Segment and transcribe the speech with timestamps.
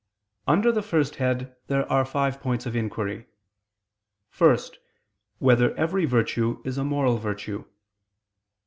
[0.47, 3.27] Under the first head there are five points of inquiry:
[4.35, 4.57] (1)
[5.37, 7.65] Whether every virtue is a moral virtue?